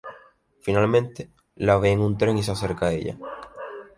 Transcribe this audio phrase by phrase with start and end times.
[0.63, 3.15] Finalmente la ve en un tren y se acerca a ella.